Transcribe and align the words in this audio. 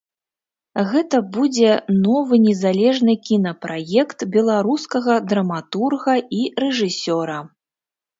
Гэта 0.91 1.17
будзе 1.35 1.67
новы 2.05 2.39
незалежны 2.45 3.13
кінапраект 3.29 4.19
беларускага 4.37 5.19
драматурга 5.35 6.15
і 6.39 6.41
рэжысёра. 6.65 7.37